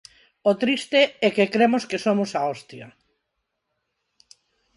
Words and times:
O 0.49 0.51
triste 0.63 1.01
é 1.27 1.29
que 1.35 1.51
cremos 1.53 1.83
que 1.89 2.03
somos 2.05 2.31
a 2.33 2.41
hostia. 2.47 2.87